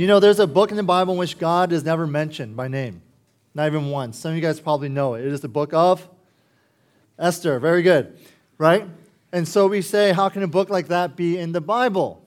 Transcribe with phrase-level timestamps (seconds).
[0.00, 2.68] You know, there's a book in the Bible in which God is never mentioned by
[2.68, 3.02] name,
[3.52, 4.18] not even once.
[4.18, 5.26] Some of you guys probably know it.
[5.26, 6.08] It is the book of
[7.18, 7.58] Esther.
[7.60, 8.18] Very good,
[8.56, 8.88] right?
[9.30, 12.26] And so we say, how can a book like that be in the Bible?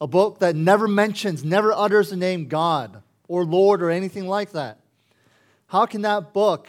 [0.00, 4.50] A book that never mentions, never utters the name God or Lord or anything like
[4.50, 4.80] that.
[5.68, 6.68] How can that book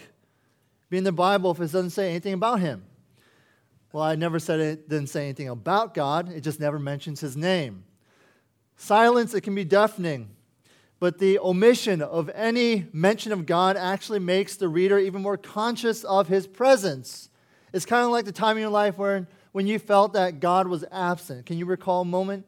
[0.92, 2.86] be in the Bible if it doesn't say anything about Him?
[3.92, 7.36] Well, I never said it didn't say anything about God, it just never mentions His
[7.36, 7.84] name.
[8.82, 10.30] Silence, it can be deafening,
[11.02, 16.06] but the omission of any mention of God actually makes the reader even more conscious
[16.06, 17.28] of his presence.
[17.74, 20.70] It's kind of like the time in your life where, when you felt that God
[20.70, 21.46] was absent.
[21.46, 22.46] Can you recall a moment?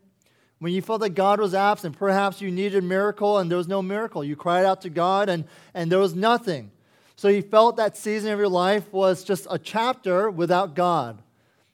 [0.60, 3.68] When you felt that God was absent, perhaps you needed a miracle and there was
[3.68, 4.24] no miracle.
[4.24, 5.44] You cried out to God and,
[5.74, 6.72] and there was nothing.
[7.18, 11.22] So you felt that season of your life was just a chapter without God.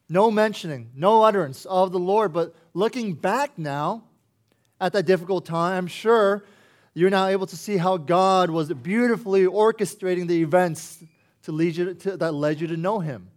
[0.10, 2.34] No mentioning, no utterance of the Lord.
[2.34, 4.02] But looking back now,
[4.80, 6.44] at that difficult time, I'm sure
[6.94, 11.04] you're now able to see how God was beautifully orchestrating the events
[11.44, 13.30] to lead you to, that led you to know Him.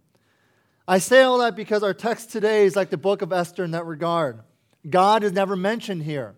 [0.87, 3.71] I say all that because our text today is like the book of Esther in
[3.71, 4.39] that regard.
[4.89, 6.35] God is never mentioned here.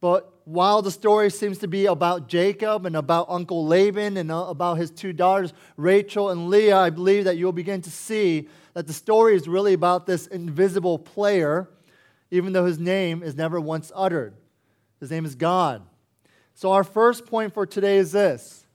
[0.00, 4.46] But while the story seems to be about Jacob and about Uncle Laban and uh,
[4.48, 8.86] about his two daughters, Rachel and Leah, I believe that you'll begin to see that
[8.86, 11.68] the story is really about this invisible player
[12.30, 14.34] even though his name is never once uttered.
[15.00, 15.82] His name is God.
[16.54, 18.66] So, our first point for today is this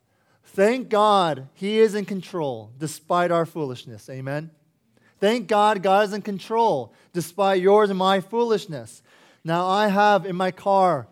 [0.44, 4.09] Thank God he is in control despite our foolishness.
[4.09, 4.52] Amen.
[5.19, 9.02] Thank God God is in control despite yours and my foolishness.
[9.44, 11.07] Now, I have in my car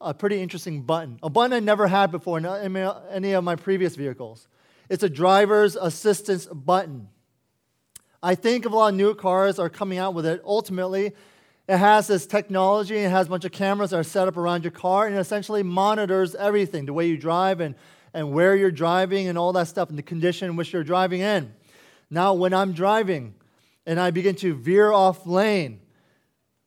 [0.00, 3.96] a pretty interesting button, a button I never had before in any of my previous
[3.96, 4.48] vehicles.
[4.88, 7.08] It's a driver's assistance button.
[8.22, 11.12] I think a lot of new cars are coming out with it ultimately
[11.68, 14.64] it has this technology, it has a bunch of cameras that are set up around
[14.64, 17.74] your car, and it essentially monitors everything the way you drive and,
[18.12, 21.20] and where you're driving and all that stuff and the condition in which you're driving
[21.20, 21.52] in.
[22.10, 23.34] Now, when I'm driving
[23.86, 25.80] and I begin to veer off lane,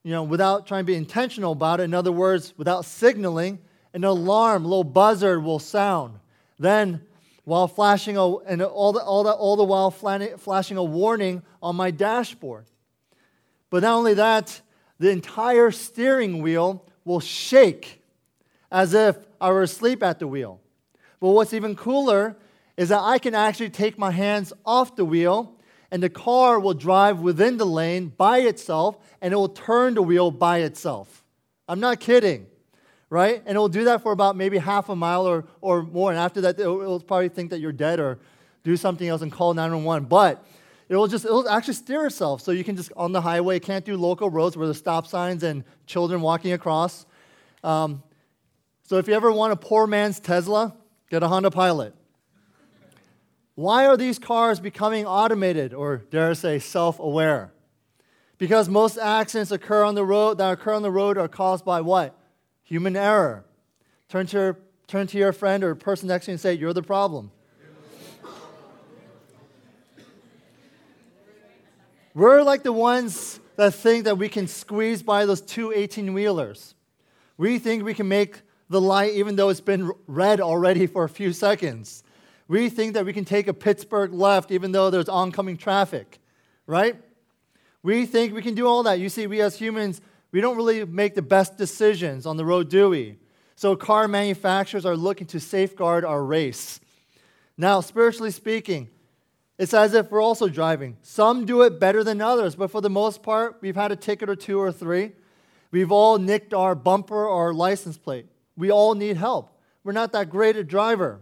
[0.03, 3.59] you know, without trying to be intentional about it, in other words, without signaling,
[3.93, 6.19] an alarm, a little buzzer will sound.
[6.57, 7.01] Then,
[7.43, 11.75] while flashing a, and all the, all the, all the while flashing a warning on
[11.75, 12.65] my dashboard.
[13.69, 14.61] But not only that,
[14.99, 18.01] the entire steering wheel will shake
[18.71, 20.59] as if I were asleep at the wheel.
[21.19, 22.35] But what's even cooler
[22.77, 25.55] is that I can actually take my hands off the wheel
[25.91, 30.01] and the car will drive within the lane by itself and it will turn the
[30.01, 31.23] wheel by itself.
[31.67, 32.47] I'm not kidding,
[33.09, 33.41] right?
[33.45, 36.11] And it will do that for about maybe half a mile or, or more.
[36.11, 38.19] And after that, it will probably think that you're dead or
[38.63, 40.07] do something else and call 911.
[40.07, 40.45] But
[40.87, 42.41] it will just, it will actually steer itself.
[42.41, 45.43] So you can just, on the highway, can't do local roads where there's stop signs
[45.43, 47.05] and children walking across.
[47.63, 48.03] Um,
[48.83, 50.75] so if you ever want a poor man's Tesla,
[51.09, 51.95] get a Honda Pilot.
[53.55, 57.51] Why are these cars becoming automated or, dare I say, self aware?
[58.37, 61.81] Because most accidents occur on the road that occur on the road are caused by
[61.81, 62.19] what?
[62.63, 63.45] Human error.
[64.09, 66.73] Turn to your, turn to your friend or person next to you and say, You're
[66.73, 67.31] the problem.
[72.15, 76.73] We're like the ones that think that we can squeeze by those two 18 wheelers.
[77.37, 81.09] We think we can make the light even though it's been red already for a
[81.09, 82.03] few seconds.
[82.47, 86.19] We think that we can take a Pittsburgh left even though there's oncoming traffic,
[86.65, 86.95] right?
[87.83, 88.97] We think we can do all that.
[88.99, 89.99] You see, we as humans,
[90.31, 93.17] we don't really make the best decisions on the road, do we?
[93.57, 96.79] So car manufacturers are looking to safeguard our race.
[97.57, 98.89] Now, spiritually speaking,
[99.57, 100.97] it's as if we're also driving.
[101.01, 104.29] Some do it better than others, but for the most part, we've had a ticket
[104.29, 105.13] or two or three.
[105.71, 108.27] We've all nicked our bumper or our license plate.
[108.57, 109.57] We all need help.
[109.83, 111.21] We're not that great a driver.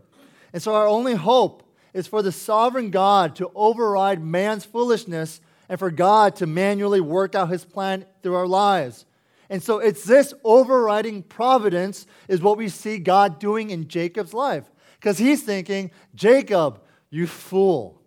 [0.52, 1.64] And so our only hope
[1.94, 7.36] is for the sovereign God to override man's foolishness and for God to manually work
[7.36, 9.06] out his plan through our lives.
[9.50, 14.66] And so it's this overriding providence is what we see God doing in Jacob's life.
[15.00, 18.02] Because he's thinking, Jacob, you fool.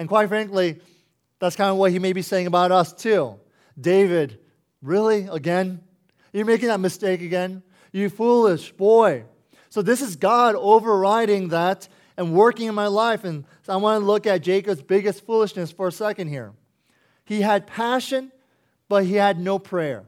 [0.00, 0.80] And quite frankly,
[1.40, 3.38] that's kind of what he may be saying about us too.
[3.78, 4.38] David,
[4.80, 5.28] really?
[5.30, 5.82] Again?
[6.32, 7.62] You're making that mistake again?
[7.92, 9.24] you foolish boy.
[9.68, 13.24] So this is God overriding that and working in my life.
[13.24, 16.52] And so I want to look at Jacob's biggest foolishness for a second here.
[17.26, 18.32] He had passion,
[18.88, 20.04] but he had no prayer.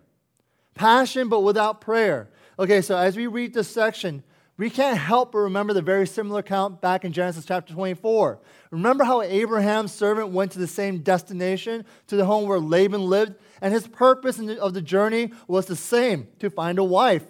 [0.74, 2.30] Passion, but without prayer.
[2.58, 4.22] Okay, so as we read this section,
[4.62, 8.38] we can't help but remember the very similar account back in Genesis chapter 24.
[8.70, 13.34] Remember how Abraham's servant went to the same destination, to the home where Laban lived,
[13.60, 17.26] and his purpose of the journey was the same to find a wife.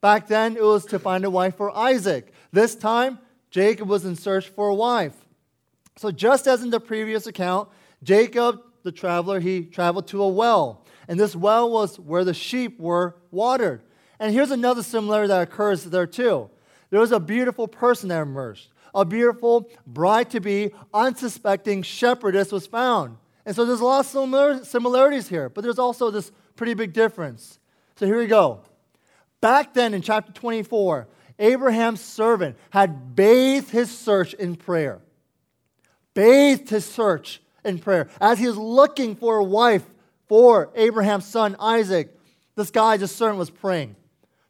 [0.00, 2.32] Back then, it was to find a wife for Isaac.
[2.50, 3.20] This time,
[3.52, 5.14] Jacob was in search for a wife.
[5.98, 7.68] So, just as in the previous account,
[8.02, 10.84] Jacob, the traveler, he traveled to a well.
[11.06, 13.84] And this well was where the sheep were watered.
[14.20, 16.50] And here's another similarity that occurs there too.
[16.90, 18.68] There was a beautiful person that emerged.
[18.94, 23.16] A beautiful bride to be, unsuspecting shepherdess was found.
[23.46, 27.58] And so there's a lot of similarities here, but there's also this pretty big difference.
[27.96, 28.60] So here we go.
[29.40, 31.08] Back then in chapter 24,
[31.38, 35.00] Abraham's servant had bathed his search in prayer.
[36.12, 38.10] Bathed his search in prayer.
[38.20, 39.84] As he was looking for a wife
[40.28, 42.14] for Abraham's son Isaac,
[42.56, 43.96] this guy, this servant, was praying.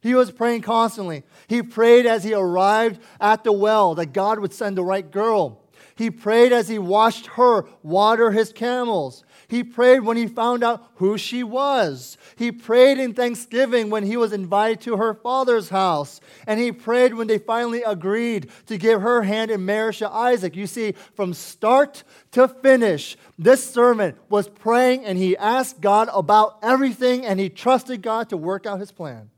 [0.01, 1.23] He was praying constantly.
[1.47, 5.61] He prayed as he arrived at the well that God would send the right girl.
[5.95, 9.23] He prayed as he watched her water his camels.
[9.47, 12.17] He prayed when he found out who she was.
[12.37, 16.21] He prayed in thanksgiving when he was invited to her father's house.
[16.47, 20.55] And he prayed when they finally agreed to give her hand in marriage to Isaac.
[20.55, 26.59] You see, from start to finish, this servant was praying and he asked God about
[26.63, 29.30] everything and he trusted God to work out his plan.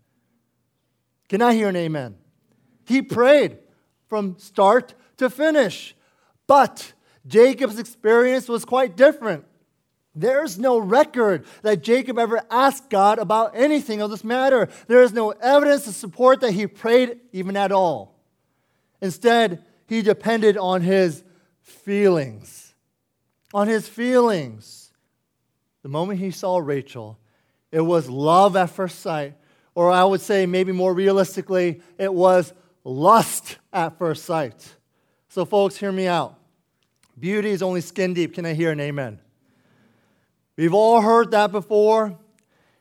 [1.34, 2.16] Can I hear an amen?
[2.86, 3.58] He prayed
[4.08, 5.96] from start to finish.
[6.46, 6.94] But
[7.26, 9.44] Jacob's experience was quite different.
[10.14, 14.70] There's no record that Jacob ever asked God about anything of this matter.
[14.86, 18.14] There is no evidence to support that he prayed even at all.
[19.02, 21.24] Instead, he depended on his
[21.62, 22.76] feelings.
[23.56, 24.92] On his feelings.
[25.82, 27.18] The moment he saw Rachel,
[27.72, 29.34] it was love at first sight,
[29.76, 32.54] or I would say, maybe more realistically, it was
[32.84, 34.76] lust at first sight.
[35.30, 36.38] So, folks, hear me out.
[37.20, 38.34] Beauty is only skin deep.
[38.36, 39.20] Can I hear an amen?
[40.58, 42.18] We've all heard that before.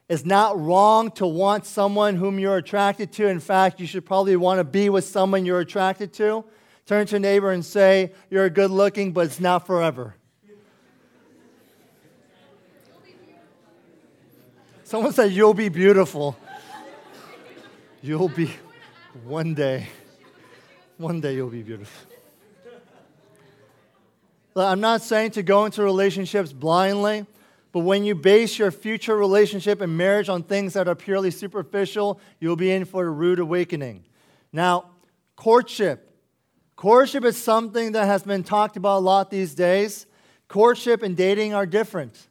[0.09, 3.29] It's not wrong to want someone whom you're attracted to.
[3.29, 6.45] In fact, you should probably want to be with someone you're attracted to.
[6.85, 10.15] Turn to a neighbor and say, You're good looking, but it's not forever.
[14.85, 16.37] Someone said, You'll be beautiful.
[18.05, 18.51] You'll be
[19.25, 19.87] one day.
[20.97, 22.11] One day you'll be beautiful.
[24.57, 27.27] I'm not saying to go into relationships blindly,
[27.71, 32.21] but when you base your future relationship and marriage on things that are purely superficial,
[32.41, 34.05] you'll be in for a rude awakening.
[34.53, 34.91] Now,
[35.37, 36.19] courtship.
[36.75, 40.07] Courtship is something that has been talked about a lot these days.
[40.49, 42.29] Courtship and dating are different.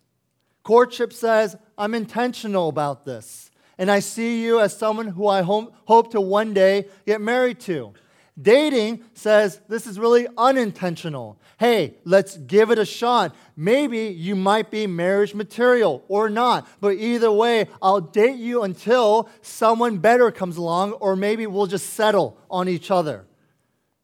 [0.63, 3.50] Courtship says, I'm intentional about this,
[3.81, 7.95] and I see you as someone who I hope to one day get married to.
[8.39, 11.39] Dating says this is really unintentional.
[11.59, 13.35] Hey, let's give it a shot.
[13.55, 19.27] Maybe you might be marriage material or not, but either way, I'll date you until
[19.41, 23.25] someone better comes along, or maybe we'll just settle on each other.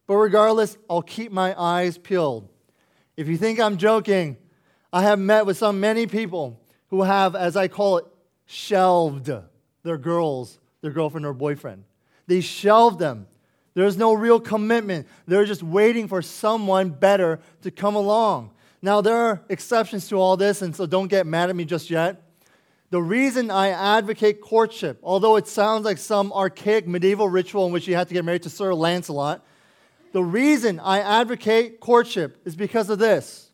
[0.07, 2.49] But regardless, I'll keep my eyes peeled.
[3.15, 4.37] If you think I'm joking,
[4.91, 8.05] I have met with some many people who have, as I call it,
[8.47, 9.29] shelved
[9.87, 11.83] their girls, their girlfriend or boyfriend.
[12.27, 13.27] They shelved them
[13.77, 15.07] there's no real commitment.
[15.27, 18.49] They're just waiting for someone better to come along.
[18.81, 21.91] Now, there are exceptions to all this, and so don't get mad at me just
[21.91, 22.23] yet.
[22.89, 27.87] The reason I advocate courtship, although it sounds like some archaic medieval ritual in which
[27.87, 29.45] you had to get married to Sir Lancelot,
[30.11, 33.51] the reason I advocate courtship is because of this.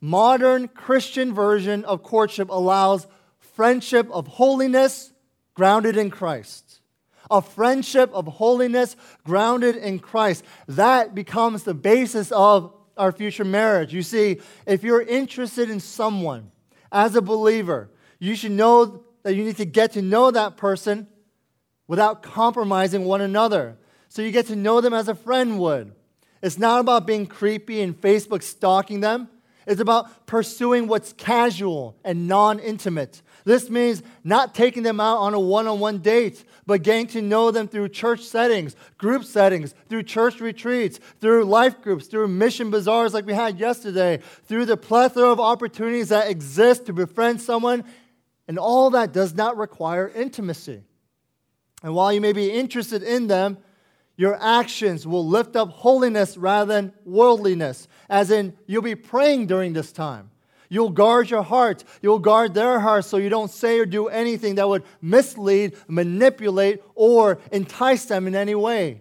[0.00, 3.08] Modern Christian version of courtship allows
[3.40, 5.13] friendship of holiness
[5.54, 6.80] grounded in Christ
[7.30, 10.44] a friendship of holiness grounded in Christ.
[10.68, 13.92] That becomes the basis of our future marriage.
[13.92, 16.50] You see, if you're interested in someone
[16.92, 21.08] as a believer, you should know that you need to get to know that person
[21.86, 23.76] without compromising one another.
[24.08, 25.92] So you get to know them as a friend would.
[26.42, 29.28] It's not about being creepy and Facebook stalking them.
[29.66, 33.22] It's about pursuing what's casual and non intimate.
[33.44, 37.20] This means not taking them out on a one on one date, but getting to
[37.20, 42.70] know them through church settings, group settings, through church retreats, through life groups, through mission
[42.70, 47.84] bazaars like we had yesterday, through the plethora of opportunities that exist to befriend someone.
[48.48, 50.82] And all that does not require intimacy.
[51.82, 53.58] And while you may be interested in them,
[54.16, 59.72] your actions will lift up holiness rather than worldliness, as in, you'll be praying during
[59.72, 60.30] this time.
[60.68, 61.84] You'll guard your heart.
[62.02, 66.82] You'll guard their hearts so you don't say or do anything that would mislead, manipulate,
[66.94, 69.00] or entice them in any way.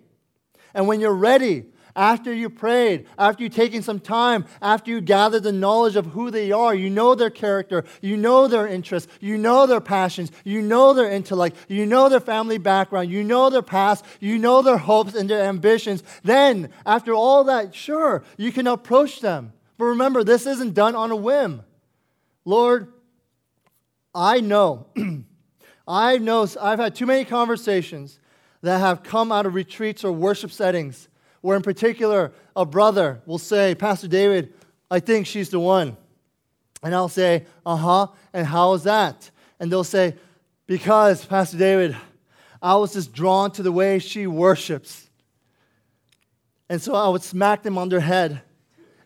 [0.73, 1.65] And when you're ready,
[1.95, 6.31] after you prayed, after you've taken some time, after you gather the knowledge of who
[6.31, 10.61] they are, you know their character, you know their interests, you know their passions, you
[10.61, 14.77] know their intellect, you know their family background, you know their past, you know their
[14.77, 16.03] hopes and their ambitions.
[16.23, 19.53] Then, after all that, sure, you can approach them.
[19.77, 21.63] But remember, this isn't done on a whim.
[22.45, 22.91] Lord,
[24.13, 24.87] I know,
[25.87, 28.19] I know, I've had too many conversations
[28.61, 31.07] that have come out of retreats or worship settings
[31.41, 34.53] where, in particular, a brother will say, Pastor David,
[34.89, 35.97] I think she's the one.
[36.81, 38.07] And I'll say, Uh huh.
[38.33, 39.29] And how is that?
[39.59, 40.15] And they'll say,
[40.67, 41.97] Because, Pastor David,
[42.61, 45.09] I was just drawn to the way she worships.
[46.69, 48.41] And so I would smack them on their head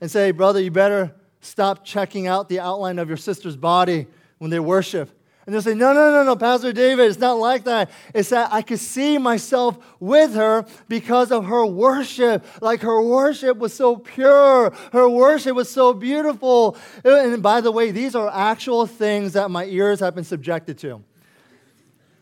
[0.02, 4.52] and say, Brother, you better stop checking out the outline of your sister's body when
[4.52, 5.12] they worship.
[5.48, 7.90] And they'll say, No, no, no, no, Pastor David, it's not like that.
[8.14, 12.46] It's that I could see myself with her because of her worship.
[12.62, 16.76] Like her worship was so pure, her worship was so beautiful.
[17.06, 21.02] And by the way, these are actual things that my ears have been subjected to.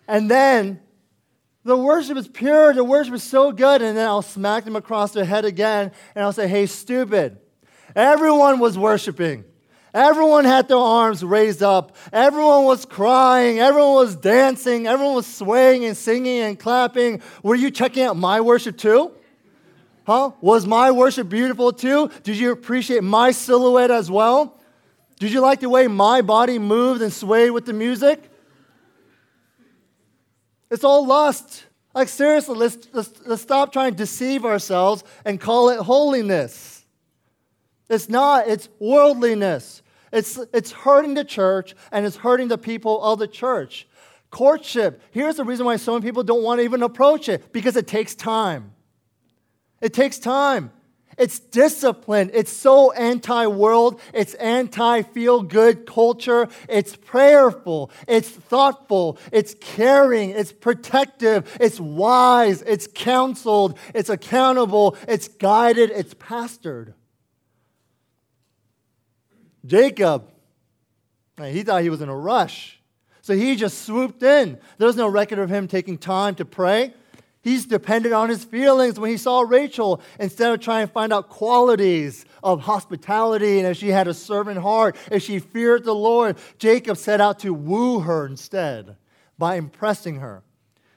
[0.08, 0.80] And then
[1.64, 3.82] the worship is pure, the worship is so good.
[3.82, 7.40] And then I'll smack them across their head again and I'll say, Hey, stupid.
[7.96, 9.46] Everyone was worshiping.
[9.94, 11.96] Everyone had their arms raised up.
[12.12, 13.60] Everyone was crying.
[13.60, 14.88] Everyone was dancing.
[14.88, 17.22] Everyone was swaying and singing and clapping.
[17.44, 19.14] Were you checking out my worship too?
[20.06, 20.32] Huh?
[20.42, 22.12] Was my worship beautiful too?
[22.24, 24.60] Did you appreciate my silhouette as well?
[25.18, 28.30] Did you like the way my body moved and swayed with the music?
[30.70, 31.64] It's all lust.
[31.94, 36.75] Like, seriously, let's, let's, let's stop trying to deceive ourselves and call it holiness.
[37.90, 39.82] It's not, it's worldliness.
[40.12, 43.88] It's, it's hurting the church and it's hurting the people of the church.
[44.32, 47.76] Courtship, here's the reason why so many people don't want to even approach it because
[47.76, 48.72] it takes time.
[49.82, 50.72] It takes time.
[51.18, 52.32] It's discipline.
[52.34, 54.02] It's so anti world.
[54.14, 56.50] It's anti feel good culture.
[56.68, 57.92] It's prayerful.
[58.08, 59.18] It's thoughtful.
[59.32, 60.32] It's caring.
[60.32, 61.56] It's protective.
[61.62, 62.62] It's wise.
[62.64, 63.78] It's counseled.
[63.94, 64.98] It's accountable.
[65.08, 65.92] It's guided.
[65.92, 66.94] It's pastored.
[69.66, 70.30] Jacob,
[71.38, 72.80] he thought he was in a rush.
[73.22, 74.60] So he just swooped in.
[74.78, 76.94] There's no record of him taking time to pray.
[77.42, 81.30] He's dependent on his feelings when he saw Rachel instead of trying to find out
[81.30, 86.38] qualities of hospitality and if she had a servant heart, if she feared the Lord.
[86.58, 88.96] Jacob set out to woo her instead
[89.38, 90.44] by impressing her.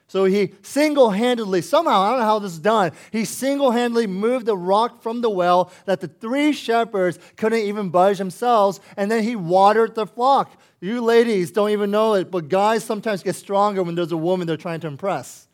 [0.09, 4.07] So he single handedly, somehow, I don't know how this is done, he single handedly
[4.07, 9.09] moved the rock from the well that the three shepherds couldn't even budge themselves, and
[9.11, 10.51] then he watered the flock.
[10.81, 14.47] You ladies don't even know it, but guys sometimes get stronger when there's a woman
[14.47, 15.47] they're trying to impress.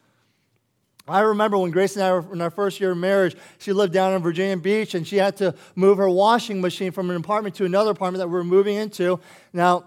[1.06, 3.92] I remember when Grace and I were in our first year of marriage, she lived
[3.92, 7.56] down in Virginia Beach and she had to move her washing machine from an apartment
[7.56, 9.20] to another apartment that we were moving into.
[9.54, 9.84] Now,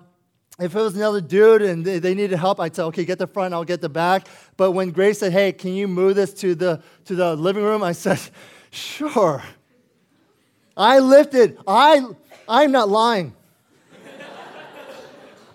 [0.60, 3.54] if it was another dude and they, needed help, I'd say, okay, get the front,
[3.54, 4.26] I'll get the back.
[4.56, 7.82] But when Grace said, hey, can you move this to the, to the living room?
[7.82, 8.18] I said,
[8.70, 9.42] sure.
[10.76, 12.04] I lifted, I,
[12.48, 13.34] I'm not lying.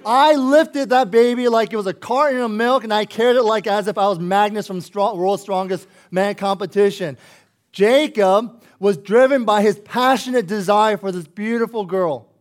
[0.05, 3.43] I lifted that baby like it was a carton of milk, and I carried it
[3.43, 7.17] like as if I was Magnus from strong, World's Strongest Man competition.
[7.72, 12.32] Jacob was driven by his passionate desire for this beautiful girl.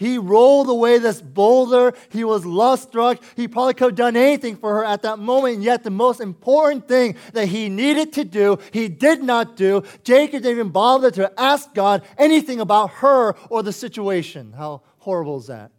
[0.00, 1.92] He rolled away this boulder.
[2.08, 3.22] He was lust struck.
[3.36, 5.56] He probably could have done anything for her at that moment.
[5.56, 9.82] And yet, the most important thing that he needed to do, he did not do.
[10.02, 14.54] Jacob didn't even bother to ask God anything about her or the situation.
[14.56, 15.70] How horrible is that?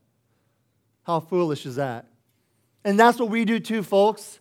[1.02, 2.06] How foolish is that?
[2.86, 4.40] And that's what we do too, folks.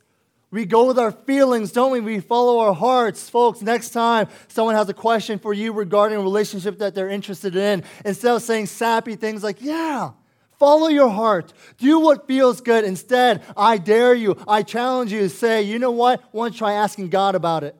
[0.52, 2.00] We go with our feelings, don't we?
[2.00, 3.30] We follow our hearts.
[3.30, 7.54] Folks, next time someone has a question for you regarding a relationship that they're interested
[7.54, 10.10] in, instead of saying sappy things like, yeah,
[10.58, 12.84] follow your heart, do what feels good.
[12.84, 16.20] Instead, I dare you, I challenge you to say, you know what?
[16.32, 17.76] Why don't you try asking God about it?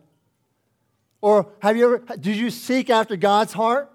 [1.20, 3.90] Or have you ever, did you seek after God's heart?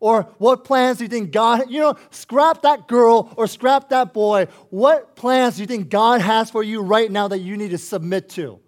[0.00, 4.12] Or what plans do you think God, you know, scrap that girl or scrap that
[4.12, 4.48] boy.
[4.70, 7.78] What plans do you think God has for you right now that you need to
[7.78, 8.60] submit to?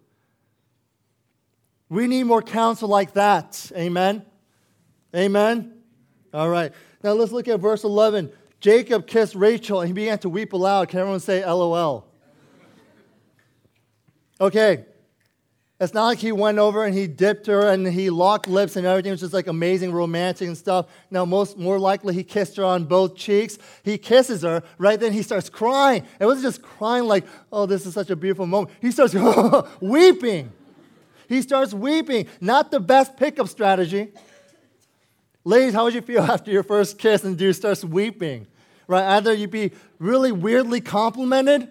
[1.88, 3.70] We need more counsel like that.
[3.76, 4.24] Amen.
[5.14, 5.74] Amen.
[6.32, 6.72] All right.
[7.02, 8.32] Now let's look at verse 11.
[8.60, 10.88] Jacob kissed Rachel and he began to weep aloud.
[10.88, 12.06] Can everyone say LOL?
[14.40, 14.84] Okay.
[15.78, 18.86] It's not like he went over and he dipped her and he locked lips and
[18.86, 20.86] everything was just like amazing, romantic and stuff.
[21.10, 23.58] Now, most more likely he kissed her on both cheeks.
[23.82, 26.06] He kisses her, right then he starts crying.
[26.18, 28.74] It wasn't just crying like, oh, this is such a beautiful moment.
[28.80, 29.14] He starts
[29.80, 30.50] weeping.
[31.28, 32.28] He starts weeping.
[32.40, 34.08] Not the best pickup strategy.
[35.44, 38.46] Ladies, how would you feel after your first kiss and dude starts weeping?
[38.88, 39.04] Right?
[39.04, 41.68] Either you'd be really weirdly complimented,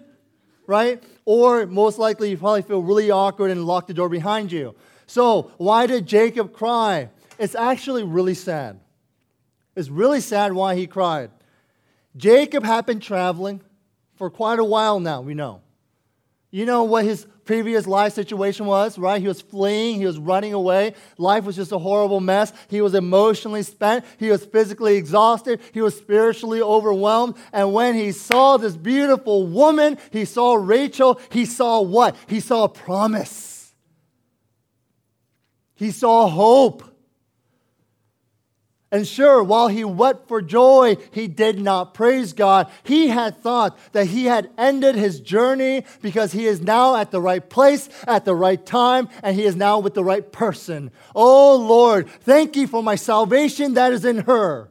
[0.68, 1.02] right?
[1.26, 4.74] Or most likely you probably feel really awkward and lock the door behind you.
[5.06, 7.10] So, why did Jacob cry?
[7.38, 8.80] It's actually really sad.
[9.74, 11.30] It's really sad why he cried.
[12.16, 13.60] Jacob had been traveling
[14.14, 15.60] for quite a while now, we know.
[16.56, 19.20] You know what his previous life situation was, right?
[19.20, 20.94] He was fleeing, he was running away.
[21.18, 22.50] Life was just a horrible mess.
[22.68, 27.36] He was emotionally spent, he was physically exhausted, he was spiritually overwhelmed.
[27.52, 32.16] And when he saw this beautiful woman, he saw Rachel, he saw what?
[32.26, 33.74] He saw a promise.
[35.74, 36.84] He saw hope.
[38.96, 42.70] And sure, while he wept for joy, he did not praise God.
[42.82, 47.20] He had thought that he had ended his journey because he is now at the
[47.20, 50.90] right place at the right time and he is now with the right person.
[51.14, 54.70] Oh Lord, thank you for my salvation that is in her.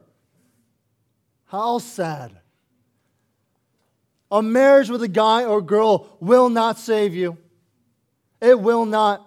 [1.44, 2.36] How sad.
[4.32, 7.38] A marriage with a guy or girl will not save you.
[8.40, 9.24] It will not.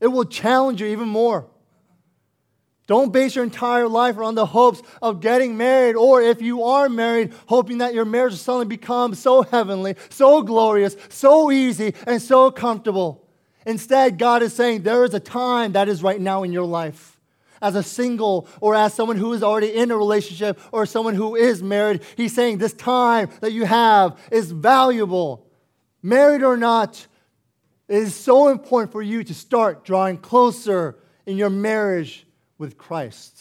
[0.00, 1.48] It will challenge you even more.
[2.86, 6.88] Don't base your entire life around the hopes of getting married, or if you are
[6.88, 12.20] married, hoping that your marriage will suddenly become so heavenly, so glorious, so easy, and
[12.20, 13.26] so comfortable.
[13.64, 17.18] Instead, God is saying there is a time that is right now in your life.
[17.62, 21.36] As a single, or as someone who is already in a relationship, or someone who
[21.36, 25.46] is married, He's saying this time that you have is valuable.
[26.02, 27.06] Married or not,
[27.88, 32.26] it is so important for you to start drawing closer in your marriage
[32.64, 33.38] with Christ.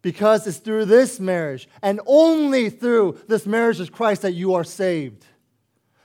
[0.00, 4.64] Because it's through this marriage and only through this marriage with Christ that you are
[4.64, 5.24] saved.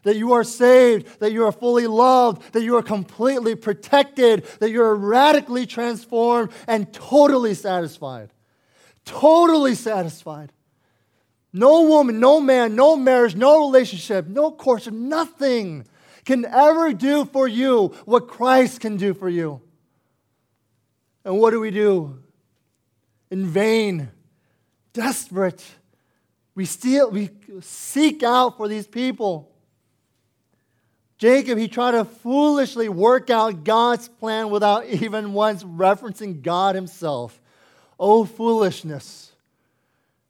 [0.04, 4.72] That you are saved, that you are fully loved, that you are completely protected, that
[4.72, 8.32] you are radically transformed and totally satisfied.
[9.06, 10.52] Totally satisfied.
[11.54, 15.86] No woman, no man, no marriage, no relationship, no courtship, nothing
[16.26, 19.62] can ever do for you what Christ can do for you.
[21.24, 22.20] And what do we do?
[23.30, 24.10] In vain,
[24.94, 25.64] desperate,
[26.56, 27.30] we steal, we
[27.62, 29.52] seek out for these people.
[31.18, 37.40] Jacob, he tried to foolishly work out God's plan without even once referencing God himself.
[38.00, 39.32] Oh, foolishness.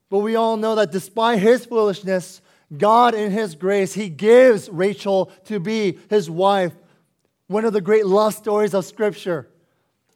[0.09, 2.41] But we all know that despite his foolishness,
[2.77, 6.73] God, in his grace, he gives Rachel to be his wife.
[7.47, 9.47] One of the great love stories of Scripture.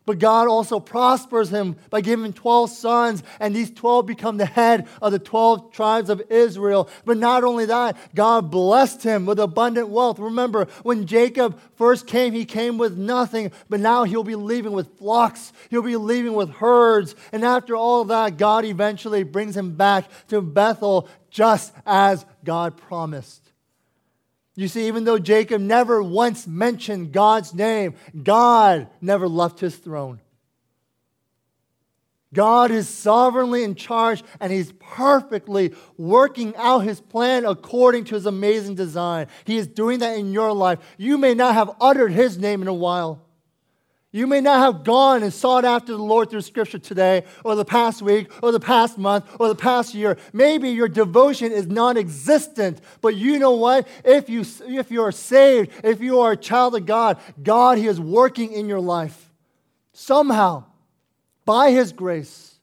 [0.06, 4.88] But God also prospers him by giving 12 sons, and these 12 become the head
[5.02, 6.90] of the 12 tribes of Israel.
[7.06, 10.20] But not only that, God blessed him with abundant wealth.
[10.20, 14.98] Remember, when Jacob first came, he came with nothing, but now he'll be leaving with
[15.00, 17.16] flocks, he'll be leaving with herds.
[17.32, 23.45] And after all that, God eventually brings him back to Bethel just as God promised.
[24.56, 30.22] You see, even though Jacob never once mentioned God's name, God never left his throne.
[32.34, 38.26] God is sovereignly in charge and he's perfectly working out his plan according to his
[38.26, 39.28] amazing design.
[39.46, 40.80] He is doing that in your life.
[40.98, 43.25] You may not have uttered his name in a while.
[44.16, 47.66] You may not have gone and sought after the Lord through Scripture today, or the
[47.66, 50.16] past week, or the past month, or the past year.
[50.32, 53.90] Maybe your devotion is non existent, but you know what?
[54.06, 57.88] If you, if you are saved, if you are a child of God, God, He
[57.88, 59.34] is working in your life.
[59.92, 60.64] Somehow,
[61.44, 62.56] by His grace.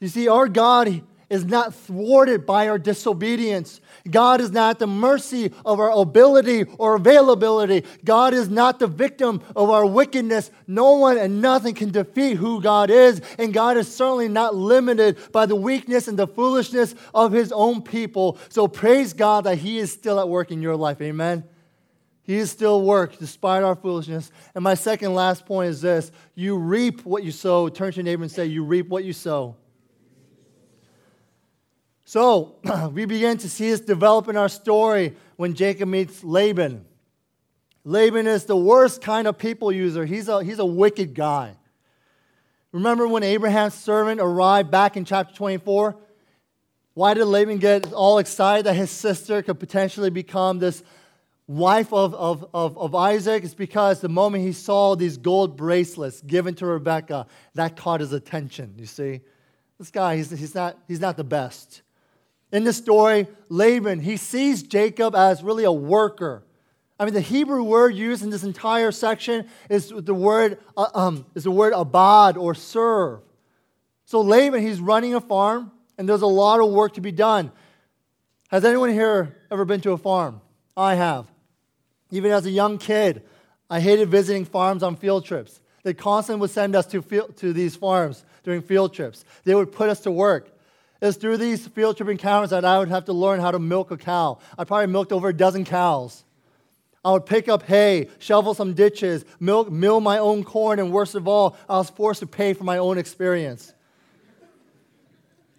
[0.00, 3.80] You see, our God, is not thwarted by our disobedience.
[4.10, 7.84] God is not the mercy of our ability or availability.
[8.04, 10.50] God is not the victim of our wickedness.
[10.66, 13.22] No one and nothing can defeat who God is.
[13.38, 17.82] And God is certainly not limited by the weakness and the foolishness of his own
[17.82, 18.36] people.
[18.48, 21.00] So praise God that he is still at work in your life.
[21.00, 21.44] Amen.
[22.24, 24.30] He is still work despite our foolishness.
[24.54, 27.68] And my second last point is this you reap what you sow.
[27.68, 29.56] Turn to your neighbor and say, You reap what you sow.
[32.10, 32.56] So
[32.92, 36.84] we begin to see this develop in our story when Jacob meets Laban.
[37.84, 40.04] Laban is the worst kind of people user.
[40.04, 41.54] He's a, he's a wicked guy.
[42.72, 45.96] Remember when Abraham's servant arrived back in chapter 24?
[46.94, 50.82] Why did Laban get all excited that his sister could potentially become this
[51.46, 56.20] wife of, of, of, of Isaac It's because the moment he saw these gold bracelets
[56.22, 59.20] given to Rebekah, that caught his attention, you see.
[59.78, 61.82] This guy, he's, he's, not, he's not the best.
[62.52, 66.42] In this story, Laban, he sees Jacob as really a worker.
[66.98, 71.24] I mean, the Hebrew word used in this entire section is the word, uh, um,
[71.34, 73.20] is the word abad or serve.
[74.04, 77.52] So Laban, he's running a farm, and there's a lot of work to be done.
[78.48, 80.40] Has anyone here ever been to a farm?
[80.76, 81.26] I have.
[82.10, 83.22] Even as a young kid,
[83.70, 85.60] I hated visiting farms on field trips.
[85.84, 89.24] They constantly would send us to, field, to these farms during field trips.
[89.44, 90.50] They would put us to work.
[91.00, 93.90] It's through these field trip encounters that I would have to learn how to milk
[93.90, 94.38] a cow.
[94.58, 96.24] I probably milked over a dozen cows.
[97.02, 101.14] I would pick up hay, shovel some ditches, milk, mill my own corn, and worst
[101.14, 103.72] of all, I was forced to pay for my own experience.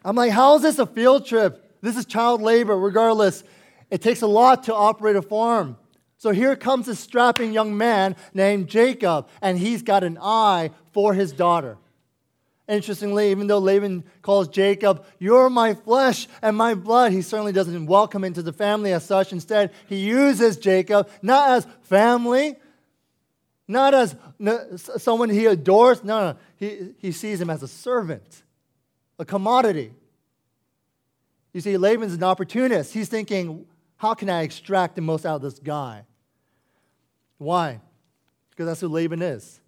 [0.05, 1.79] I'm like, how is this a field trip?
[1.81, 3.43] This is child labor, regardless.
[3.89, 5.77] It takes a lot to operate a farm.
[6.17, 11.15] So here comes a strapping young man named Jacob, and he's got an eye for
[11.15, 11.77] his daughter.
[12.67, 17.85] Interestingly, even though Laban calls Jacob, You're my flesh and my blood, he certainly doesn't
[17.85, 19.33] welcome into the family as such.
[19.33, 22.55] Instead, he uses Jacob not as family,
[23.67, 24.15] not as
[24.97, 26.03] someone he adores.
[26.03, 28.43] No, no, he, he sees him as a servant,
[29.17, 29.93] a commodity.
[31.53, 32.93] You see, Laban's an opportunist.
[32.93, 33.65] He's thinking,
[33.97, 36.05] How can I extract the most out of this guy?
[37.37, 37.81] Why?
[38.51, 39.59] Because that's who Laban is.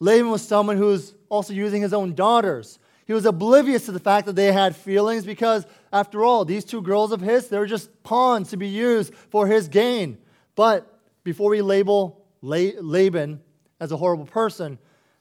[0.00, 2.78] Laban was someone who was also using his own daughters.
[3.06, 6.80] He was oblivious to the fact that they had feelings because, after all, these two
[6.80, 10.18] girls of his, they were just pawns to be used for his gain.
[10.54, 13.40] But before we label Laban
[13.80, 14.78] as a horrible person,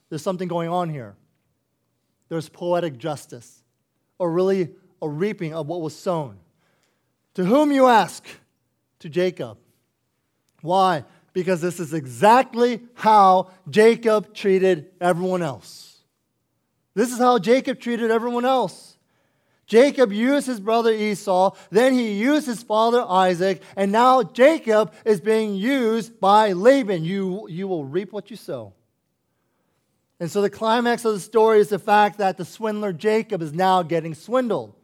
[0.10, 1.16] there's something going on here.
[2.30, 3.64] There's poetic justice,
[4.18, 4.70] or really
[5.02, 6.38] a reaping of what was sown.
[7.34, 8.26] To whom you ask?
[9.00, 9.58] To Jacob.
[10.62, 11.04] Why?
[11.34, 15.93] because this is exactly how Jacob treated everyone else.
[16.96, 18.98] This is how Jacob treated everyone else.
[19.66, 25.22] Jacob used his brother Esau, then he used his father Isaac, and now Jacob is
[25.22, 27.04] being used by Laban.
[27.04, 28.74] You, you will reap what you sow.
[30.20, 33.54] And so the climax of the story is the fact that the swindler Jacob is
[33.54, 34.76] now getting swindled.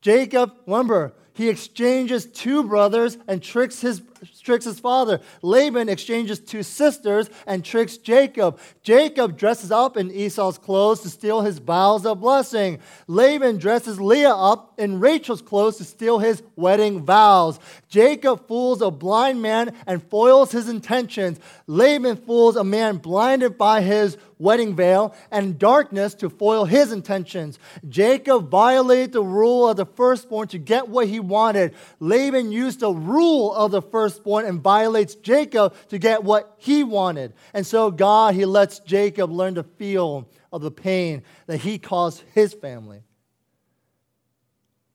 [0.00, 4.02] Jacob, remember, he exchanges two brothers and tricks his,
[4.40, 5.20] tricks his father.
[5.42, 8.58] Laban exchanges two sisters and tricks Jacob.
[8.82, 12.78] Jacob dresses up in Esau's clothes to steal his vows of blessing.
[13.06, 17.58] Laban dresses Leah up in Rachel's clothes to steal his wedding vows.
[17.88, 21.38] Jacob fools a blind man and foils his intentions.
[21.66, 27.58] Laban fools a man blinded by his wedding veil and darkness to foil his intentions.
[27.88, 31.74] Jacob violated the rule of the firstborn to get what he wanted.
[32.00, 37.32] Laban used the rule of the firstborn and violates Jacob to get what he wanted.
[37.52, 42.22] And so God, he lets Jacob learn to feel of the pain that he caused
[42.34, 43.02] his family.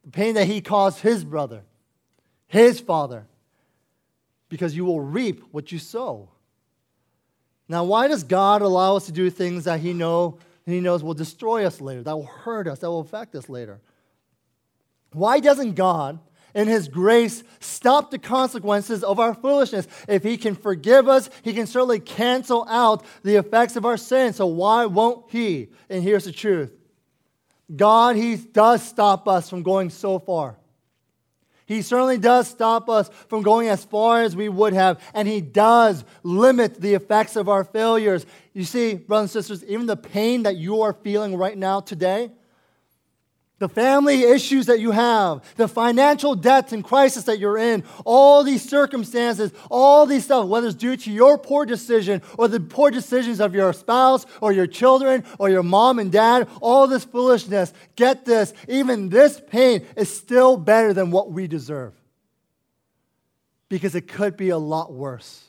[0.05, 1.63] The pain that he caused his brother,
[2.47, 3.25] his father,
[4.49, 6.29] because you will reap what you sow.
[7.67, 11.13] Now, why does God allow us to do things that He know He knows will
[11.13, 13.79] destroy us later, that will hurt us, that will affect us later?
[15.11, 16.19] Why doesn't God,
[16.53, 19.87] in His grace, stop the consequences of our foolishness?
[20.07, 24.33] If He can forgive us, He can certainly cancel out the effects of our sin.
[24.33, 25.69] So why won't He?
[25.89, 26.71] And here's the truth
[27.75, 30.57] God, He does stop us from going so far.
[31.65, 35.41] He certainly does stop us from going as far as we would have, and He
[35.41, 38.25] does limit the effects of our failures.
[38.53, 42.31] You see, brothers and sisters, even the pain that you are feeling right now today,
[43.59, 48.43] the family issues that you have, the financial debts and crisis that you're in, all
[48.43, 52.91] these circumstances, all these stuff, whether it's due to your poor decision or the poor
[52.91, 57.71] decisions of your spouse or your children or your mom and dad, all this foolishness,
[57.95, 61.93] get this, even this pain is still better than what we deserve.
[63.69, 65.43] Because it could be a lot worse.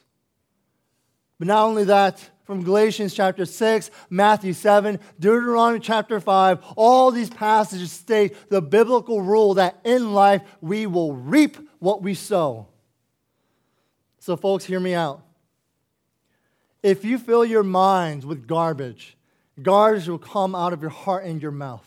[1.38, 7.30] But not only that, from Galatians chapter 6, Matthew 7, Deuteronomy chapter 5, all these
[7.30, 12.68] passages state the biblical rule that in life we will reap what we sow.
[14.18, 15.22] So, folks, hear me out.
[16.82, 19.16] If you fill your minds with garbage,
[19.60, 21.84] garbage will come out of your heart and your mouth.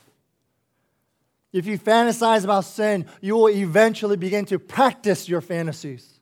[1.54, 6.17] If you fantasize about sin, you will eventually begin to practice your fantasies.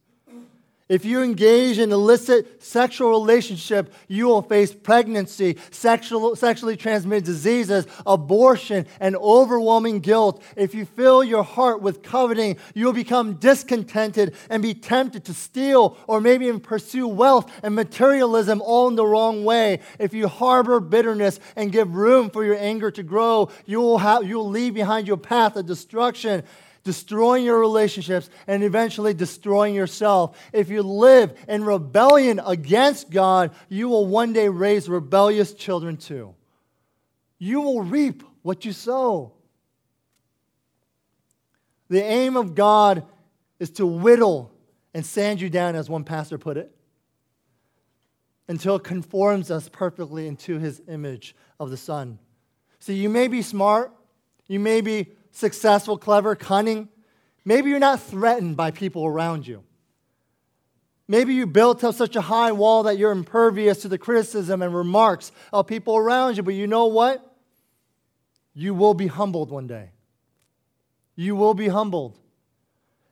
[0.88, 7.88] If you engage in illicit sexual relationship, you will face pregnancy, sexual, sexually transmitted diseases,
[8.06, 10.44] abortion, and overwhelming guilt.
[10.56, 15.34] If you fill your heart with coveting, you will become discontented and be tempted to
[15.34, 19.80] steal or maybe even pursue wealth and materialism all in the wrong way.
[19.98, 24.24] If you harbor bitterness and give room for your anger to grow, you will, have,
[24.24, 26.44] you will leave behind you a path of destruction
[26.86, 30.38] destroying your relationships, and eventually destroying yourself.
[30.54, 36.36] If you live in rebellion against God, you will one day raise rebellious children too.
[37.40, 39.34] You will reap what you sow.
[41.90, 43.04] The aim of God
[43.60, 44.52] is to whittle
[44.94, 46.74] and sand you down, as one pastor put it,
[48.48, 52.20] until it conforms us perfectly into his image of the Son.
[52.80, 53.92] See, you may be smart,
[54.48, 56.90] you may be successful, clever, cunning.
[57.44, 59.64] Maybe you're not threatened by people around you.
[61.08, 64.74] Maybe you built up such a high wall that you're impervious to the criticism and
[64.74, 67.36] remarks of people around you, but you know what?
[68.56, 69.92] You will be humbled one day.
[71.16, 72.18] You will be humbled.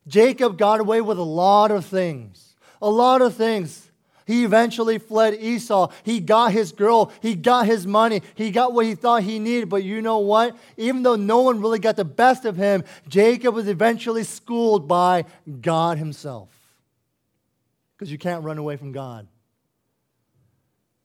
[0.08, 2.56] Jacob got away with a lot of things.
[2.82, 3.92] A lot of things.
[4.26, 5.92] He eventually fled Esau.
[6.04, 7.12] He got his girl.
[7.22, 8.22] He got his money.
[8.36, 9.70] He got what he thought he needed.
[9.70, 10.56] But you know what?
[10.78, 15.26] Even though no one really got the best of him, Jacob was eventually schooled by
[15.62, 16.50] God himself.
[17.96, 19.28] Because you can't run away from God.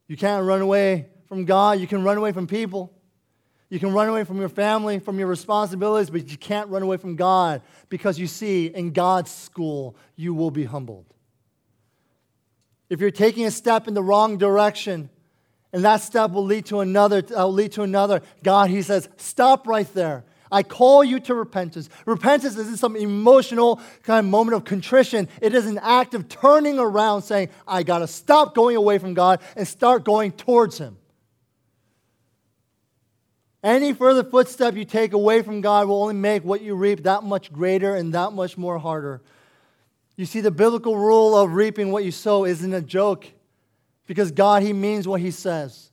[0.07, 1.81] You can't run away from God.
[1.81, 2.93] You can run away from people.
[3.69, 6.97] You can run away from your family, from your responsibilities, but you can't run away
[6.97, 11.05] from God because you see, in God's school, you will be humbled
[12.91, 15.11] if you're taking a step in the wrong direction,
[15.73, 19.67] and that step will lead to another, uh, lead to another, God, He says, stop
[19.67, 20.25] right there.
[20.51, 21.91] I call you to repentance.
[22.07, 25.29] Repentance isn't some emotional kind of moment of contrition.
[25.43, 29.13] It is an act of turning around, saying, I got to stop going away from
[29.13, 30.97] God and start going towards Him.
[33.63, 37.25] Any further footstep you take away from God will only make what you reap that
[37.25, 39.21] much greater and that much more harder.
[40.19, 43.25] You see, the biblical rule of reaping what you sow isn't a joke
[44.05, 45.93] because God, He means what He says.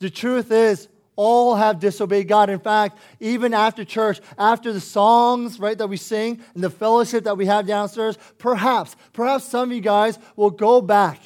[0.00, 2.50] The truth is, all have disobeyed God.
[2.50, 7.22] In fact, even after church, after the songs, right, that we sing and the fellowship
[7.22, 11.20] that we have downstairs, perhaps, perhaps some of you guys will go back.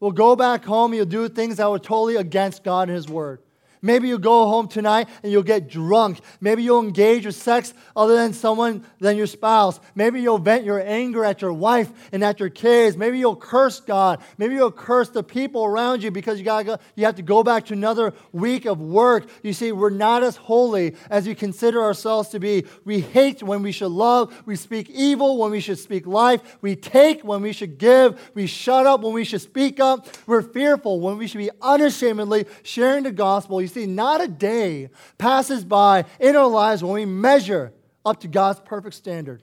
[0.00, 3.42] Will go back home, you'll do things that were totally against God and His Word.
[3.84, 6.20] Maybe you'll go home tonight and you'll get drunk.
[6.40, 9.78] Maybe you'll engage with sex other than someone than your spouse.
[9.94, 12.96] Maybe you'll vent your anger at your wife and at your kids.
[12.96, 14.22] Maybe you'll curse God.
[14.38, 17.42] Maybe you'll curse the people around you because you gotta go, you have to go
[17.42, 19.28] back to another week of work.
[19.42, 22.64] You see, we're not as holy as we consider ourselves to be.
[22.86, 24.34] We hate when we should love.
[24.46, 26.56] We speak evil when we should speak life.
[26.62, 28.32] We take when we should give.
[28.34, 30.08] We shut up when we should speak up.
[30.26, 33.60] We're fearful when we should be unashamedly sharing the gospel.
[33.60, 37.72] You see, not a day passes by in our lives when we measure
[38.04, 39.42] up to God's perfect standard.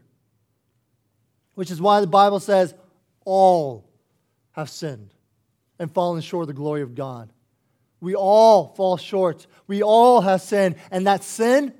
[1.55, 2.73] Which is why the Bible says
[3.25, 3.89] all
[4.53, 5.13] have sinned
[5.79, 7.31] and fallen short of the glory of God.
[7.99, 9.45] We all fall short.
[9.67, 10.75] We all have sinned.
[10.89, 11.73] And that sin,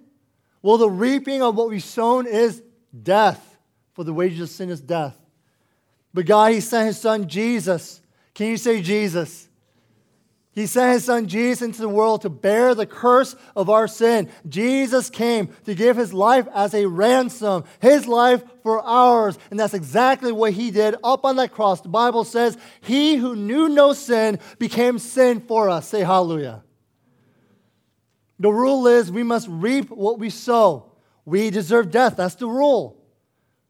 [0.61, 2.61] well, the reaping of what we've sown is
[3.01, 3.47] death.
[3.93, 5.17] For the wages of sin is death.
[6.13, 8.01] But God, He sent His Son Jesus.
[8.33, 9.49] Can you say Jesus?
[10.53, 14.29] He sent his son Jesus into the world to bear the curse of our sin.
[14.49, 19.39] Jesus came to give his life as a ransom, his life for ours.
[19.49, 21.79] And that's exactly what he did up on that cross.
[21.79, 25.87] The Bible says, He who knew no sin became sin for us.
[25.87, 26.63] Say hallelujah.
[28.37, 30.91] The rule is we must reap what we sow.
[31.23, 32.17] We deserve death.
[32.17, 32.97] That's the rule.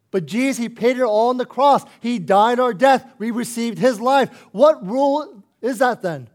[0.09, 1.85] But Jesus, He paid it all on the cross.
[1.99, 3.05] He died our death.
[3.19, 4.29] We received His life.
[4.51, 6.27] What rule is that then?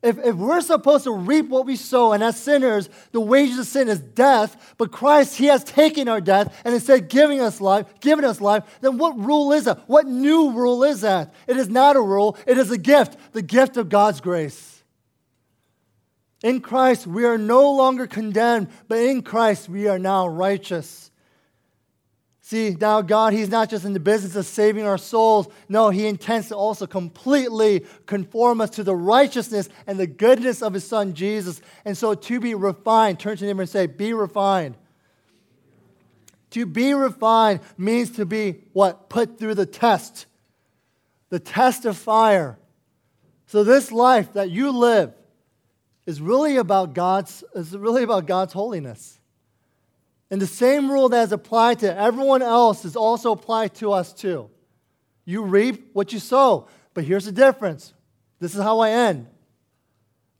[0.00, 3.66] If, if we're supposed to reap what we sow, and as sinners, the wages of
[3.66, 7.86] sin is death, but Christ, He has taken our death and instead giving us life,
[8.00, 9.88] giving us life, then what rule is that?
[9.88, 11.34] What new rule is that?
[11.48, 14.84] It is not a rule, it is a gift, the gift of God's grace.
[16.44, 21.10] In Christ, we are no longer condemned, but in Christ, we are now righteous.
[22.48, 25.48] See, now God, He's not just in the business of saving our souls.
[25.68, 30.72] No, He intends to also completely conform us to the righteousness and the goodness of
[30.72, 31.60] His Son, Jesus.
[31.84, 34.76] And so to be refined, turn to him and say, Be refined.
[36.52, 39.10] To be refined means to be what?
[39.10, 40.24] Put through the test,
[41.28, 42.58] the test of fire.
[43.44, 45.12] So this life that you live
[46.06, 49.17] is really about God's, is really about God's holiness.
[50.30, 54.12] And the same rule that is applied to everyone else is also applied to us
[54.12, 54.50] too.
[55.24, 56.68] You reap what you sow.
[56.94, 57.94] But here's the difference.
[58.40, 59.26] This is how I end.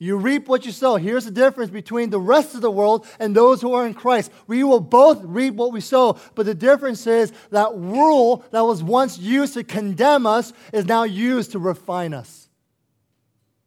[0.00, 0.96] You reap what you sow.
[0.96, 4.30] Here's the difference between the rest of the world and those who are in Christ.
[4.46, 8.82] We will both reap what we sow, but the difference is that rule that was
[8.82, 12.48] once used to condemn us is now used to refine us.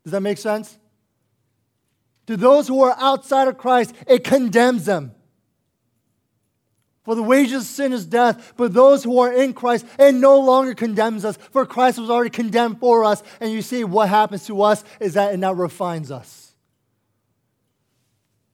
[0.04, 0.78] Does that make sense?
[2.28, 5.14] To those who are outside of Christ, it condemns them.
[7.04, 10.40] For the wages of sin is death, but those who are in Christ, it no
[10.40, 13.24] longer condemns us, for Christ was already condemned for us.
[13.40, 16.54] And you see, what happens to us is that it now refines us.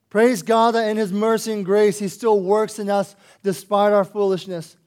[0.10, 4.06] Praise God that in His mercy and grace, He still works in us despite our
[4.06, 4.78] foolishness.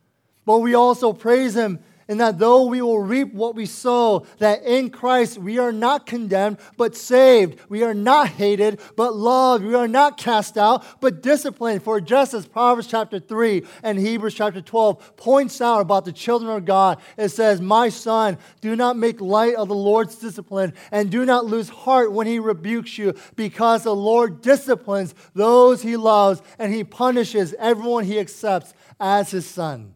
[0.47, 4.65] But we also praise Him and that though we will reap what we sow, that
[4.65, 7.61] in Christ we are not condemned, but saved.
[7.69, 9.65] We are not hated, but loved.
[9.65, 11.85] We are not cast out, but disciplined.
[11.85, 16.51] For just as Proverbs chapter 3 and Hebrews chapter 12 points out about the children
[16.51, 21.13] of God, it says, My son, do not make light of the Lord's discipline, and
[21.13, 26.43] do not lose heart when he rebukes you, because the Lord disciplines those he loves,
[26.59, 29.95] and he punishes everyone he accepts as his son.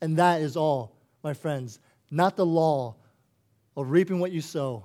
[0.00, 1.78] And that is all my friends,
[2.10, 2.96] not the law
[3.76, 4.84] of reaping what you sow,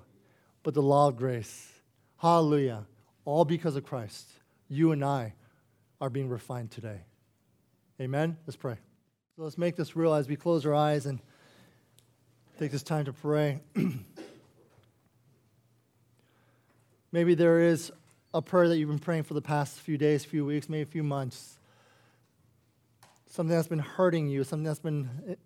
[0.64, 1.72] but the law of grace.
[2.18, 2.86] Hallelujah.
[3.26, 4.30] All because of Christ.
[4.68, 5.34] You and I
[6.02, 7.02] are being refined today.
[8.00, 8.38] Amen?
[8.46, 8.78] Let's pray.
[9.36, 11.20] So let's make this real as we close our eyes and
[12.60, 13.62] take this time to pray.
[17.12, 17.92] maybe there is
[18.34, 20.86] a prayer that you've been praying for the past few days, few weeks, maybe a
[20.86, 21.58] few months.
[23.30, 25.38] Something that's been hurting you, something that's been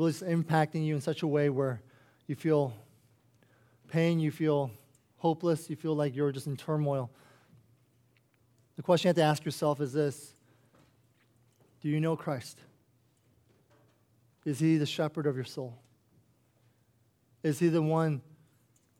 [0.00, 1.82] really impacting you in such a way where
[2.26, 2.72] you feel
[3.88, 4.70] pain, you feel
[5.18, 7.10] hopeless, you feel like you're just in turmoil.
[8.76, 10.32] The question you have to ask yourself is this
[11.82, 12.58] Do you know Christ?
[14.46, 15.76] Is he the shepherd of your soul?
[17.42, 18.22] Is he the one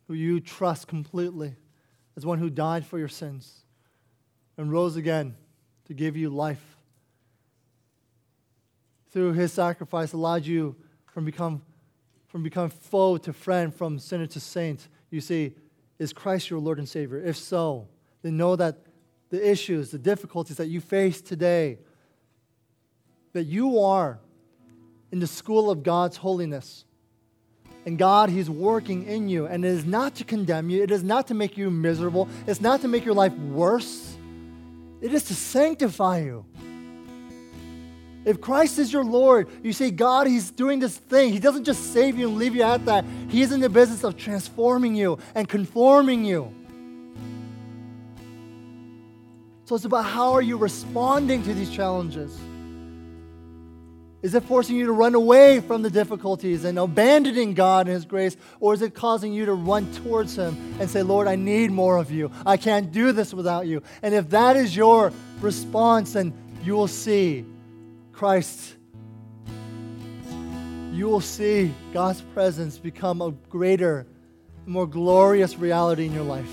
[0.06, 1.56] who you trust completely
[2.14, 3.60] as one who died for your sins
[4.58, 5.34] and rose again
[5.86, 6.76] to give you life?
[9.12, 10.76] Through his sacrifice, allowed you
[11.12, 11.62] from become
[12.31, 14.87] from become foe to friend, from sinner to saint.
[15.11, 15.53] You see,
[15.99, 17.18] is Christ your Lord and Savior?
[17.18, 17.88] If so,
[18.23, 18.79] then know that
[19.31, 21.79] the issues, the difficulties that you face today,
[23.33, 24.20] that you are
[25.11, 26.85] in the school of God's holiness.
[27.85, 29.46] And God, He's working in you.
[29.46, 32.61] And it is not to condemn you, it is not to make you miserable, it's
[32.61, 34.16] not to make your life worse,
[35.01, 36.44] it is to sanctify you.
[38.24, 41.33] If Christ is your Lord, you say, God, He's doing this thing.
[41.33, 43.04] He doesn't just save you and leave you at that.
[43.28, 46.52] He's in the business of transforming you and conforming you.
[49.64, 52.37] So it's about how are you responding to these challenges?
[54.22, 58.04] Is it forcing you to run away from the difficulties and abandoning God and His
[58.04, 58.37] grace?
[58.59, 61.96] Or is it causing you to run towards Him and say, Lord, I need more
[61.96, 62.30] of you.
[62.44, 63.83] I can't do this without you.
[64.02, 67.46] And if that is your response, then you will see
[68.20, 68.74] Christ,
[70.92, 74.06] you will see God's presence become a greater,
[74.66, 76.50] more glorious reality in your life.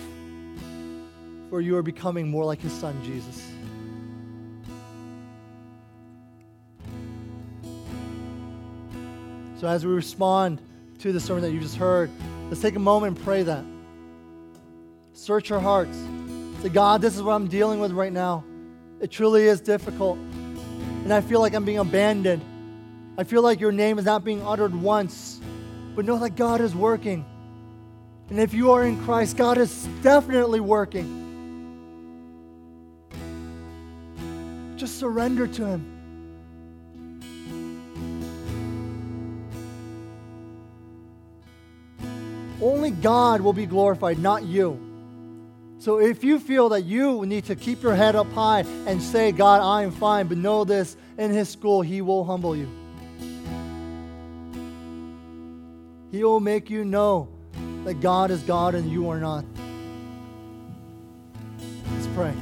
[1.49, 3.51] For you are becoming more like His Son, Jesus.
[9.59, 10.61] So, as we respond
[10.99, 12.09] to the sermon that you just heard,
[12.47, 13.65] let's take a moment and pray that.
[15.11, 15.97] Search our hearts.
[16.61, 18.45] Say, God, this is what I'm dealing with right now.
[19.01, 20.17] It truly is difficult
[21.07, 22.43] and I feel like I'm being abandoned.
[23.17, 25.39] I feel like your name is not being uttered once.
[25.95, 27.23] But know that God is working.
[28.29, 31.07] And if you are in Christ, God is definitely working.
[34.75, 35.93] Just surrender to Him.
[42.61, 44.86] Only God will be glorified, not you.
[45.79, 49.31] So if you feel that you need to keep your head up high and say,
[49.31, 52.67] God, I am fine, but know this in His school, He will humble you.
[56.11, 57.29] He will make you know
[57.83, 59.45] that God is God and you are not.
[61.93, 62.33] Let's pray.